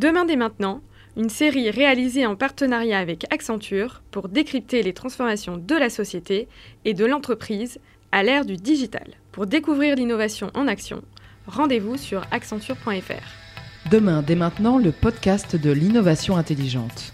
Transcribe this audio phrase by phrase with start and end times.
[0.00, 0.80] Demain dès maintenant,
[1.18, 6.48] une série réalisée en partenariat avec Accenture pour décrypter les transformations de la société
[6.86, 7.78] et de l'entreprise
[8.10, 9.06] à l'ère du digital.
[9.30, 11.02] Pour découvrir l'innovation en action,
[11.46, 13.90] rendez-vous sur accenture.fr.
[13.90, 17.12] Demain dès maintenant, le podcast de l'innovation intelligente.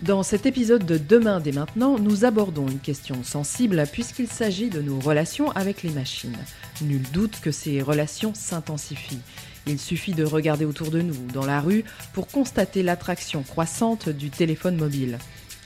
[0.00, 4.80] Dans cet épisode de Demain dès maintenant, nous abordons une question sensible puisqu'il s'agit de
[4.80, 6.38] nos relations avec les machines.
[6.80, 9.20] Nul doute que ces relations s'intensifient.
[9.66, 14.30] Il suffit de regarder autour de nous, dans la rue, pour constater l'attraction croissante du
[14.30, 15.18] téléphone mobile.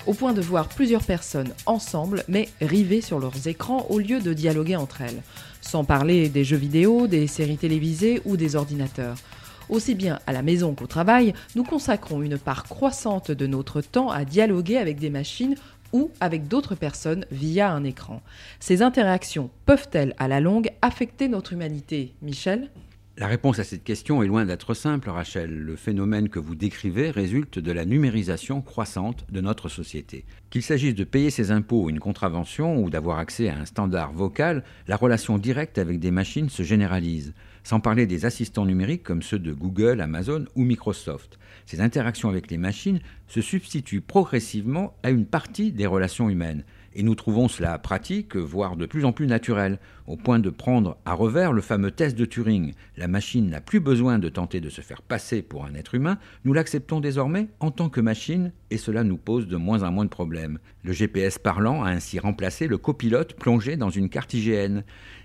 [0.07, 4.35] Au point de voir plusieurs personnes ensemble, mais rivées sur leurs écrans au lieu de
[4.35, 5.23] dialoguer entre elles.
[5.61, 9.17] Sans parler des jeux vidéo, des séries télévisées ou des ordinateurs.
[9.69, 14.11] Aussi bien à la maison qu'au travail, nous consacrons une part croissante de notre temps
[14.11, 15.57] à dialoguer avec des machines
[15.93, 18.23] ou avec d'autres personnes via un écran.
[18.61, 22.71] Ces interactions peuvent-elles à la longue affecter notre humanité Michel?
[23.19, 25.51] La réponse à cette question est loin d'être simple, Rachel.
[25.51, 30.27] Le phénomène que vous décrivez résulte de la numérisation croissante de notre société.
[30.51, 34.13] Qu'il s'agisse de payer ses impôts ou une contravention ou d'avoir accès à un standard
[34.13, 37.33] vocal, la relation directe avec des machines se généralise,
[37.65, 41.39] sans parler des assistants numériques comme ceux de Google, Amazon ou Microsoft.
[41.65, 46.65] Ces interactions avec les machines se substituent progressivement à une partie des relations humaines.
[46.99, 50.97] Et nous trouvons cela pratique, voire de plus en plus naturel, au point de prendre
[51.05, 52.73] à revers le fameux test de Turing.
[52.97, 56.19] La machine n'a plus besoin de tenter de se faire passer pour un être humain,
[56.47, 60.07] nous l'acceptons désormais en tant que machine, et cela nous pose de moins en moins
[60.07, 60.59] de problèmes.
[60.85, 64.81] Le GPS parlant a ainsi remplacé le copilote plongé dans une carte IGN.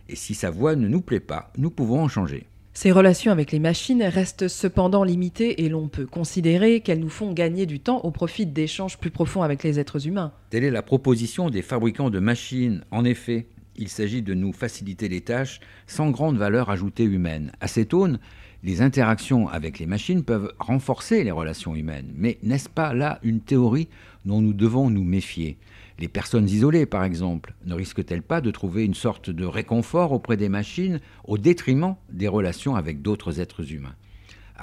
[0.09, 2.47] Et si sa voix ne nous plaît pas, nous pouvons en changer.
[2.73, 7.33] Ces relations avec les machines restent cependant limitées et l'on peut considérer qu'elles nous font
[7.33, 10.31] gagner du temps au profit d'échanges plus profonds avec les êtres humains.
[10.49, 12.85] Telle est la proposition des fabricants de machines.
[12.89, 17.51] En effet, il s'agit de nous faciliter les tâches sans grande valeur ajoutée humaine.
[17.59, 18.19] À cette aune,
[18.63, 22.13] les interactions avec les machines peuvent renforcer les relations humaines.
[22.15, 23.89] Mais n'est-ce pas là une théorie
[24.25, 25.57] dont nous devons nous méfier?
[25.99, 30.37] Les personnes isolées, par exemple, ne risquent-elles pas de trouver une sorte de réconfort auprès
[30.37, 33.95] des machines au détriment des relations avec d'autres êtres humains?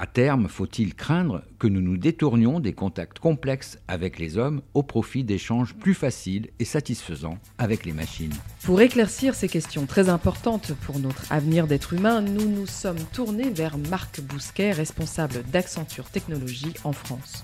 [0.01, 4.81] À terme, faut-il craindre que nous nous détournions des contacts complexes avec les hommes au
[4.81, 8.33] profit d'échanges plus faciles et satisfaisants avec les machines?
[8.63, 13.49] Pour éclaircir ces questions très importantes pour notre avenir d'être humain, nous nous sommes tournés
[13.49, 17.43] vers Marc Bousquet, responsable d'Accenture Technologies en France.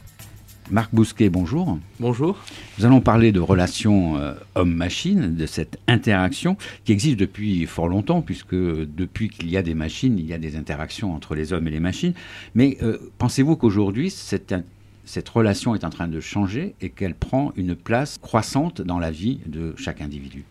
[0.71, 1.77] Marc Bousquet, bonjour.
[1.99, 2.39] Bonjour.
[2.79, 8.21] Nous allons parler de relations euh, homme-machine, de cette interaction qui existe depuis fort longtemps,
[8.21, 11.67] puisque depuis qu'il y a des machines, il y a des interactions entre les hommes
[11.67, 12.13] et les machines.
[12.55, 14.55] Mais euh, pensez-vous qu'aujourd'hui, cette,
[15.03, 19.11] cette relation est en train de changer et qu'elle prend une place croissante dans la
[19.11, 20.45] vie de chaque individu?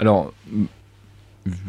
[0.00, 0.34] Alors,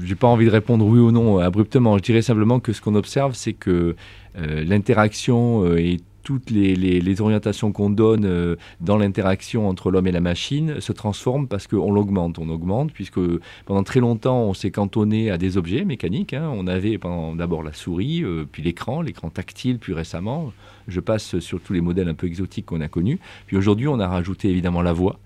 [0.04, 1.96] j'ai pas envie de répondre oui ou non abruptement.
[1.98, 3.96] Je dirais simplement que ce qu'on observe, c'est que
[4.38, 10.22] euh, l'interaction est toutes les, orientations qu'on donne euh, dans l'interaction entre l'homme et la
[10.22, 12.40] machine se transforment parce qu'on l'augmente.
[12.40, 13.20] On augmente puisque
[13.66, 16.34] pendant très longtemps, on s'est cantonné à des objets mécaniques.
[16.34, 16.50] Hein.
[16.54, 17.00] On avait
[17.36, 20.54] d'abord la souris, euh, puis l'écran, l'écran tactile, puis récemment.
[20.88, 23.20] Je passe sur tous les modèles un peu exotiques qu'on a connus.
[23.48, 25.20] Puis aujourd'hui, on a rajouté évidemment la voix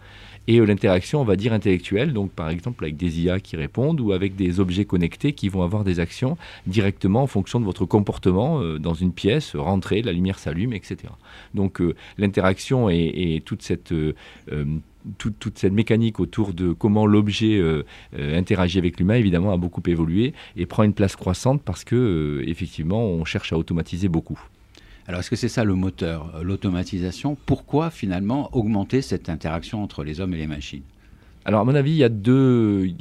[0.47, 3.99] et euh, l'interaction, on va dire intellectuelle, donc par exemple avec des IA qui répondent
[3.99, 7.85] ou avec des objets connectés qui vont avoir des actions directement en fonction de votre
[7.85, 10.97] comportement euh, dans une pièce, rentrer, la lumière s'allume, etc.
[11.53, 13.93] Donc euh, l'interaction et, toute cette
[15.17, 17.61] toute, cette mécanique autour de comment l'objet
[18.13, 23.03] interagit avec l'humain, évidemment, a beaucoup évolué et prend une place croissante parce que, effectivement,
[23.03, 24.39] on cherche à automatiser beaucoup.
[25.07, 27.37] Alors est-ce que c'est ça le moteur, euh, l'automatisation?
[27.45, 30.83] Pourquoi finalement augmenter cette interaction entre les hommes et les machines?
[31.45, 32.91] Alors à mon avis, il y a deux...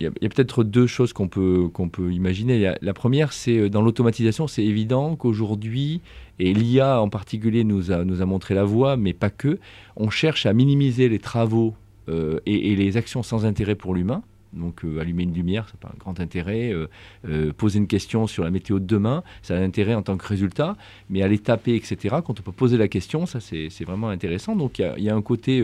[0.00, 2.74] Il y a, peut-être deux choses qu'on peut, peut imaginer.
[2.82, 6.02] La, première, c'est euh, dans l'automatisation, c'est évident qu'aujourd'hui,
[6.40, 9.60] et l'IA en particulier nous a, nous a montré la voie, mais pas que,
[9.96, 11.74] on cherche à minimiser les travaux
[12.08, 14.22] euh, et, les actions sans intérêt pour l'humain.
[14.54, 16.72] Donc euh, allumer une lumière, ça n'a pas un grand intérêt.
[16.72, 16.88] Euh,
[17.28, 20.16] euh, poser une question sur la météo de demain, ça a un intérêt en tant
[20.16, 20.76] que résultat.
[21.10, 24.56] Mais aller taper, etc., quand on peut poser la question, ça c'est vraiment intéressant.
[24.56, 25.62] Donc il y, a un côté,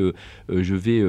[0.49, 1.03] je vais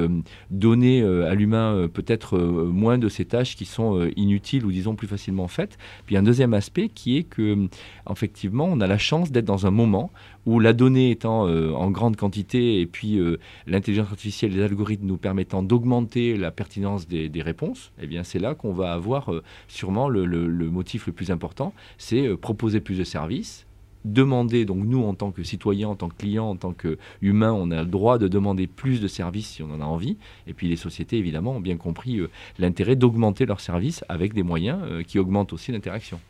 [0.50, 5.48] donner à l'humain peut-être moins de ces tâches qui sont inutiles ou disons plus facilement
[5.48, 5.78] faites.
[6.06, 7.68] Puis un deuxième aspect qui est que
[8.10, 10.10] effectivement on a la chance d'être dans un moment
[10.46, 13.18] où la donnée étant en grande quantité et puis
[13.66, 18.54] l'intelligence artificielle, les algorithmes nous permettant d'augmenter la pertinence des, réponses eh bien c'est là
[18.54, 20.26] qu'on va avoir euh, sûrement le,
[20.70, 23.66] motif le plus important, c'est euh, proposer plus de services,
[24.04, 27.70] demander, donc nous en tant que citoyens, en tant que clients, en tant qu'humains, on
[27.70, 30.16] a le droit de demander plus de services si on en a envie.
[30.46, 34.42] Et puis les sociétés, évidemment, ont bien compris euh, l'intérêt d'augmenter leurs services avec des
[34.42, 36.20] moyens qui augmentent aussi l'interaction.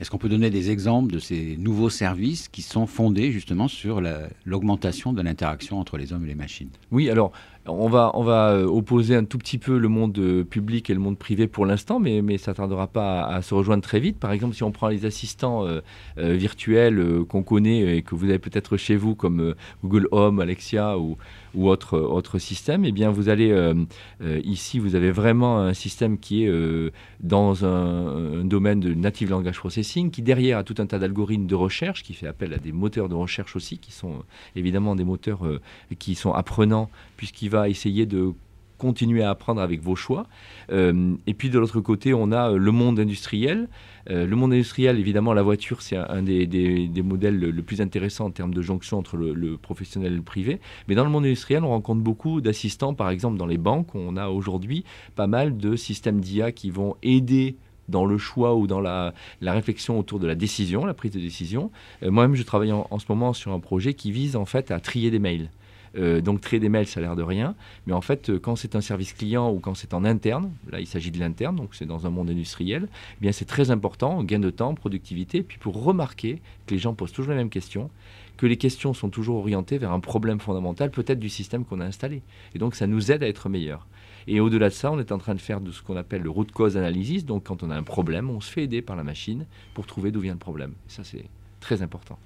[0.00, 4.02] Est-ce qu'on peut donner des exemples de ces nouveaux services qui sont fondés justement sur
[4.44, 6.70] l'augmentation de l'interaction entre les hommes et les machines?
[6.90, 7.32] Oui, alors
[7.66, 8.12] on va,
[8.52, 11.64] euh, opposer un tout petit peu le monde euh, public et le monde privé pour
[11.64, 14.18] l'instant, mais, ça ne tardera pas à, se rejoindre très vite.
[14.18, 15.80] Par exemple, si on prend les assistants euh,
[16.16, 21.16] virtuels qu'on connaît et que vous avez peut-être chez vous, comme Google Home, Alexia ou,
[21.54, 23.54] ou autre, autre système, eh bien vous allez
[24.44, 26.52] ici, vous avez vraiment un système qui est
[27.20, 31.54] dans un, domaine de native language processing, qui derrière a tout un tas d'algorithmes de
[31.54, 34.24] recherche, qui fait appel à des moteurs de recherche aussi, qui sont
[34.56, 35.42] évidemment des moteurs
[35.98, 38.34] qui sont apprenants puisqu'il va essayer de
[38.78, 40.26] continuer à apprendre avec vos choix.
[40.70, 43.68] Euh, et puis de l'autre côté, on a euh, le monde industriel.
[44.10, 48.30] Euh, le monde industriel, évidemment, la voiture, c'est un des, modèles le, plus intéressant en
[48.30, 50.60] termes de jonction entre le, professionnel et le privé.
[50.88, 53.94] Mais dans le monde industriel, on rencontre beaucoup d'assistants, par exemple dans les banques.
[53.94, 54.84] On a aujourd'hui
[55.14, 57.56] pas mal de systèmes d'IA qui vont aider
[57.88, 61.70] dans le choix ou dans la, réflexion autour de la décision, la prise de décision.
[62.02, 65.10] Moi-même, je travaille en, ce moment sur un projet qui vise en fait à trier
[65.10, 65.50] des mails.
[65.96, 67.54] Euh, donc créer des mails, ça a l'air de rien.
[67.86, 70.80] Mais en fait, euh, quand c'est un service client ou quand c'est en interne, là
[70.80, 74.22] il s'agit de l'interne, donc c'est dans un monde industriel, eh bien c'est très important,
[74.24, 77.90] gain de temps, productivité, puis pour remarquer que les gens posent toujours les mêmes questions,
[78.36, 81.84] que les questions sont toujours orientées vers un problème fondamental, peut-être du système qu'on a
[81.84, 82.22] installé.
[82.54, 83.86] Et donc ça nous aide à être meilleurs.
[84.26, 86.30] Et au-delà de ça, on est en train de faire de ce qu'on appelle le
[86.30, 87.24] root cause analysis.
[87.24, 89.44] Donc quand on a un problème, on se fait aider par la machine
[89.74, 90.72] pour trouver d'où vient le problème.
[90.88, 91.26] Et ça, c'est
[91.60, 92.18] très important.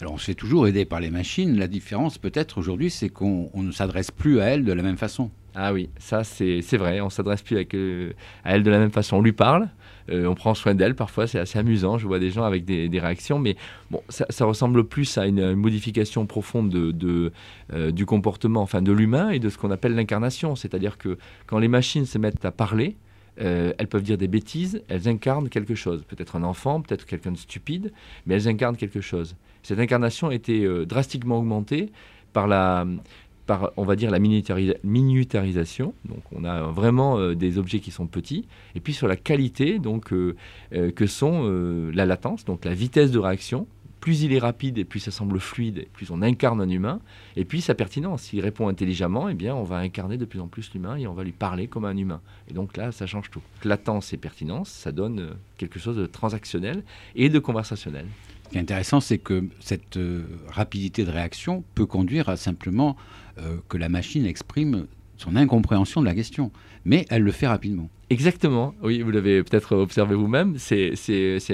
[0.00, 1.58] Alors on se fait toujours aider par les machines.
[1.58, 5.30] La différence peut-être aujourd'hui, c'est qu'on ne s'adresse plus à elles de la même façon.
[5.56, 8.12] Ah oui, ça c'est vrai, on s'adresse plus euh,
[8.44, 9.18] à elle de la même façon.
[9.18, 9.68] On lui parle,
[10.10, 12.88] euh, on prend soin d'elle, parfois c'est assez amusant, je vois des gens avec des,
[12.98, 13.54] réactions, mais
[13.88, 17.32] bon, ça, ressemble plus à une, modification profonde de,
[17.72, 20.56] euh, du comportement, enfin de l'humain et de ce qu'on appelle l'incarnation.
[20.56, 22.96] C'est-à-dire que quand les machines se mettent à parler,
[23.40, 26.04] euh, elles peuvent dire des bêtises, elles incarnent quelque chose.
[26.06, 27.92] Peut-être un enfant, peut-être quelqu'un de stupide,
[28.26, 29.36] mais elles incarnent quelque chose.
[29.62, 31.90] Cette incarnation a été euh, drastiquement augmentée
[32.32, 32.86] par la,
[33.46, 35.94] par, on va dire, la minutarisation.
[36.04, 38.46] Donc, on a vraiment euh, des objets qui sont petits.
[38.74, 43.66] Et puis, sur la qualité, donc, que sont la latence, donc la vitesse de réaction
[44.04, 47.00] plus il est rapide et plus ça semble fluide, et plus on incarne un humain.
[47.36, 50.46] Et puis sa pertinence, s'il répond intelligemment, eh bien on va incarner de plus en
[50.46, 52.20] plus l'humain et on va lui parler comme un humain.
[52.50, 53.40] Et donc là, ça change tout.
[53.64, 56.82] Latence et pertinence, ça donne euh, quelque chose de transactionnel
[57.16, 58.04] et de conversationnel.
[58.44, 62.96] Ce qui est intéressant, c'est que cette euh, rapidité de réaction peut conduire à simplement
[63.38, 64.86] euh, que la machine exprime
[65.16, 66.50] son incompréhension de la question,
[66.84, 67.88] mais elle le fait rapidement.
[68.10, 70.94] Exactement, oui, vous l'avez peut-être observé vous-même, c'est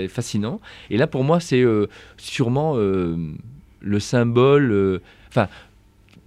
[0.09, 0.61] fascinant.
[0.91, 1.87] Et là, pour moi, c'est euh,
[2.17, 3.17] sûrement euh,
[3.81, 4.99] le symbole, euh,
[5.29, 5.49] enfin,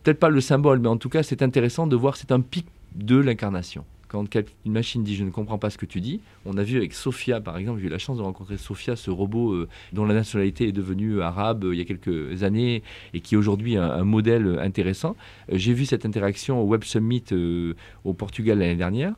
[0.04, 2.66] peut-être pas le symbole, mais en tout cas, c'est intéressant de voir, c'est un pic
[2.96, 4.28] de l'incarnation quand
[4.66, 6.94] une machine dit je ne comprends pas ce que tu dis, on a vu avec
[6.94, 10.68] Sophia par exemple, j'ai eu la chance de rencontrer Sophia, ce robot dont la nationalité
[10.68, 12.84] est devenue arabe il y a quelques années
[13.14, 15.16] et qui est aujourd'hui un, modèle intéressant.
[15.52, 17.24] j'ai vu cette interaction au Web Summit
[18.04, 19.14] au Portugal l'année dernière.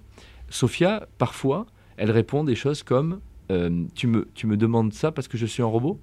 [0.50, 1.66] Sophia, parfois,
[1.98, 3.20] elle répond des choses comme
[3.52, 6.00] euh, tu, me, tu me demandes ça parce que je suis un robot?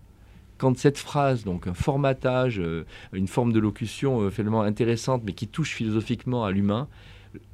[0.58, 5.32] Quand cette phrase, donc un formatage, euh, une forme de locution euh, finalement intéressante, mais
[5.32, 6.88] qui touche philosophiquement à l'humain,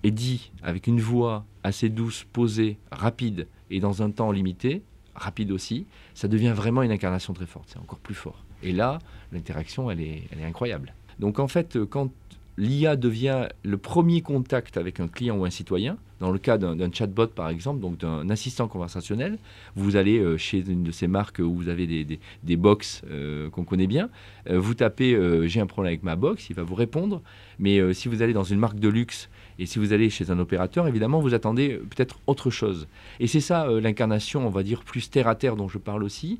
[0.02, 4.82] est dit avec une voix assez douce, posée, rapide et dans un temps limité,
[5.14, 8.44] rapide aussi, ça devient vraiment une incarnation très forte, c'est encore plus fort.
[8.62, 8.98] Et là,
[9.32, 10.94] l'interaction, elle est, elle est incroyable.
[11.18, 12.10] Donc en fait, quand
[12.58, 16.92] l'IA devient le premier contact avec un client ou un citoyen, dans le cas d'un
[16.92, 19.38] chatbot, par exemple, donc d'un assistant conversationnel,
[19.76, 23.48] vous allez euh, chez une de ces marques où vous avez des, des, box euh,
[23.50, 24.10] qu'on connaît bien,
[24.50, 25.16] euh, vous tapez
[25.46, 27.22] j'ai un problème avec ma box, il va vous répondre.
[27.60, 29.28] Mais si vous allez dans une marque de luxe
[29.58, 32.86] et si vous allez chez un opérateur, évidemment, vous attendez peut-être autre chose.
[33.20, 36.38] Et c'est ça l'incarnation, on va dire, plus terre à terre dont je parle aussi,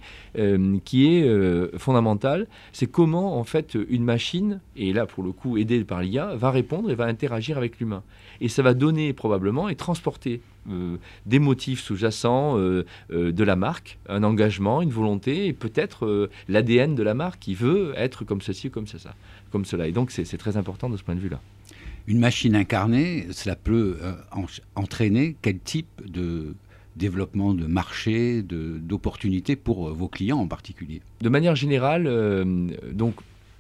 [0.85, 2.47] qui est fondamentale.
[2.73, 6.51] C'est comment, en fait, une machine, et là, pour le coup, aidée par l'IA, va
[6.51, 8.03] répondre et va interagir avec l'humain.
[8.41, 10.97] Et ça va donner probablement et transporter euh,
[11.27, 16.95] des motifs sous-jacents euh, euh, de la marque, un engagement, une volonté et peut-être l'ADN
[16.95, 19.15] de la marque qui veut être comme ceci comme ça,
[19.51, 19.89] comme cela.
[19.89, 21.41] Et donc c'est très important de ce point de vue-là.
[22.09, 23.99] Une machine incarnée, cela peut
[24.75, 26.55] entraîner quel type de
[26.97, 31.03] développement de marché, d'opportunités pour vos clients en particulier?
[31.21, 32.05] De manière générale,
[32.93, 33.15] donc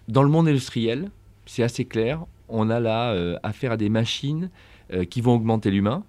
[0.08, 1.10] dans le monde industriel,
[1.44, 4.48] c'est assez clair, on a là affaire à des machines
[4.90, 6.02] euh, qui vont augmenter l'humain.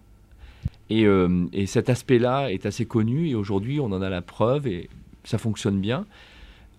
[0.90, 4.90] Euh, et, cet aspect-là est assez connu et aujourd'hui on en a la preuve et
[5.26, 6.06] ça fonctionne bien.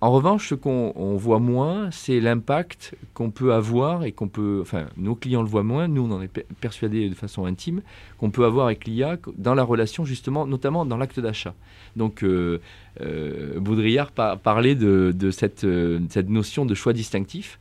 [0.03, 4.87] En revanche, ce qu'on voit moins, c'est l'impact qu'on peut avoir et qu'on peut, enfin,
[4.97, 7.83] nos clients le voient moins, nous on en est persuadés de façon intime,
[8.17, 11.55] qu'on peut avoir avec l'IA dans la relation justement, notamment dans l'acte d'achat.
[11.97, 12.61] Donc, euh,
[13.03, 17.59] euh Baudrillard parlait de, euh, cette, notion de choix distinctif.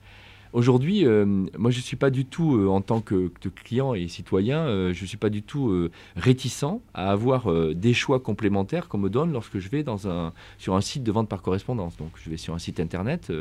[0.52, 1.26] Aujourd'hui, euh,
[1.60, 3.32] moi, je ne suis pas du tout, euh, en tant que,
[3.64, 8.20] client et citoyen, euh, je ne suis pas du tout réticent à avoir des choix
[8.20, 11.42] complémentaires qu'on me donne lorsque je vais dans un, sur un site de vente par
[11.42, 11.98] correspondance.
[11.98, 13.32] Donc, je vais sur un site internet,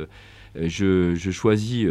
[0.54, 1.86] je, choisis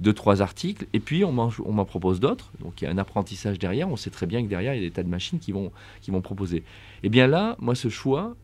[0.00, 2.52] deux, trois articles, et puis on m'en propose d'autres.
[2.60, 3.88] Donc, il y a un apprentissage derrière.
[3.88, 5.72] On sait très bien que derrière, il y a des tas de machines qui vont,
[6.00, 6.58] qui vont proposer.
[6.58, 6.64] Et
[7.04, 8.36] eh bien là, moi, ce choix,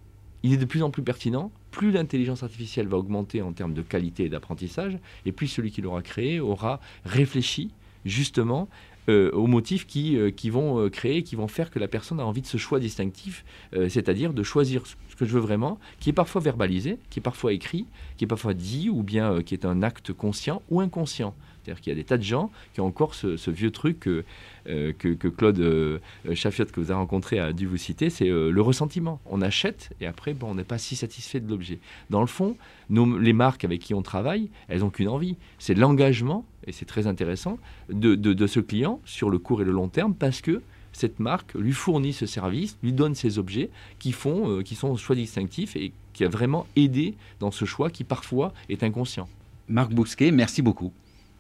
[0.43, 1.51] il est de plus en plus pertinent.
[1.77, 5.83] Plus l'intelligence artificielle va augmenter en termes de qualité et d'apprentissage, et plus celui qui
[5.83, 7.71] l'aura créé aura réfléchi
[8.07, 8.67] justement
[9.11, 12.25] euh, aux motifs qui, euh, vont euh, créer, qui vont faire que la personne a
[12.25, 13.45] envie de ce choix distinctif,
[13.91, 17.53] c'est-à-dire de choisir ce que je veux vraiment, qui est parfois verbalisé, qui est parfois
[17.53, 17.85] écrit,
[18.17, 21.35] qui est parfois dit, ou bien qui est un acte conscient ou inconscient.
[21.67, 24.25] C'est-à-dire qu'il y a des tas de gens qui ont encore ce, vieux truc que,
[24.69, 29.21] euh, Claude euh, que vous avez rencontré, a dû vous citer, c'est euh, le ressentiment.
[29.27, 31.81] On achète et après, on n'est pas si satisfait de l'objet.
[32.09, 32.57] Dans le fond,
[32.89, 37.09] les marques avec qui on travaille, elles n'ont qu'une envie, c'est l'engagement, et c'est très
[37.09, 37.59] intéressant,
[37.89, 41.73] de, ce client sur le court et le long terme parce que cette marque lui
[41.73, 46.25] fournit ce service, lui donne ces objets qui font, qui sont choix distinctifs et qui
[46.25, 49.29] a vraiment aidé dans ce choix qui parfois est inconscient.
[49.69, 50.93] Marc Bousquet, merci beaucoup.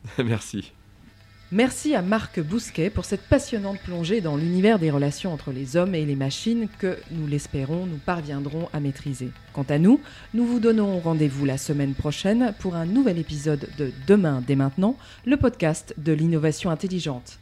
[0.24, 0.72] Merci.
[1.52, 5.94] Merci à Marc Bousquet pour cette passionnante plongée dans l'univers des relations entre les hommes
[5.94, 9.30] et les machines que, nous l'espérons, nous parviendrons à maîtriser.
[9.52, 10.00] Quant à nous,
[10.34, 14.96] nous vous donnons rendez-vous la semaine prochaine pour un nouvel épisode de Demain dès maintenant,
[15.24, 17.38] le podcast de l'innovation intelligente.